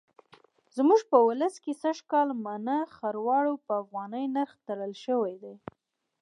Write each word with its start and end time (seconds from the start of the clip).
زموږ 0.77 1.01
په 1.11 1.17
ولس 1.27 1.55
کې 1.63 1.73
سږکال 1.83 2.27
مڼه 2.43 2.77
خروار 2.95 3.45
په 3.65 3.73
افغانۍ 3.81 4.25
نرخ 4.35 4.53
تړل 4.67 4.93
شوی 5.05 5.33
دی. 5.43 5.55